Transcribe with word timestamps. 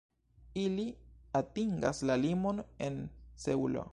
Ili 0.61 0.85
atingas 1.41 2.01
la 2.11 2.17
limon 2.23 2.65
el 2.89 3.01
Seulo. 3.47 3.89